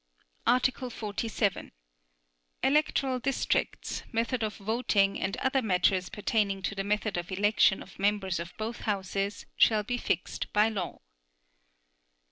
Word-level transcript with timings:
Article 0.47 0.89
47. 0.89 1.71
Electoral 2.63 3.19
districts, 3.19 4.01
method 4.11 4.41
of 4.41 4.57
voting 4.57 5.19
and 5.19 5.37
other 5.37 5.61
matters 5.61 6.09
pertaining 6.09 6.63
to 6.63 6.73
the 6.73 6.83
method 6.83 7.17
of 7.17 7.31
election 7.31 7.83
of 7.83 7.99
members 7.99 8.39
of 8.39 8.51
both 8.57 8.79
Houses 8.79 9.45
shall 9.55 9.83
be 9.83 9.97
fixed 9.99 10.51
by 10.53 10.69
law. 10.69 11.01